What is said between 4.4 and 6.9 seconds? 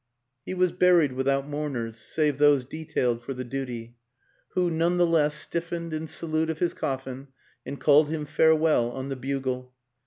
who, none the less, stiffened in salute of his